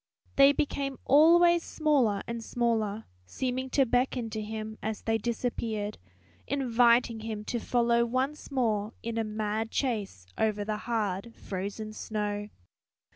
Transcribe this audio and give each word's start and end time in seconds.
They 0.35 0.51
became 0.51 0.97
always 1.05 1.61
smaller 1.61 2.23
and 2.25 2.43
smaller, 2.43 3.05
seeming 3.27 3.69
to 3.69 3.85
beckon 3.85 4.31
to 4.31 4.41
him 4.41 4.79
as 4.81 5.03
they 5.03 5.19
disappeared, 5.19 5.99
inviting 6.47 7.19
him 7.19 7.43
to 7.45 7.59
follow 7.59 8.03
once 8.07 8.49
more 8.49 8.93
in 9.03 9.19
a 9.19 9.23
mad 9.23 9.69
chase 9.69 10.25
over 10.39 10.65
the 10.65 10.77
hard 10.89 11.35
frozen 11.35 11.93
snow. 11.93 12.49